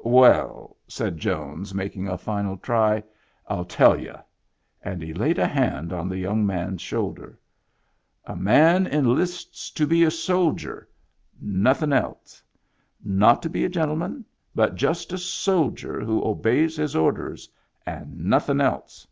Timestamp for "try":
2.56-3.02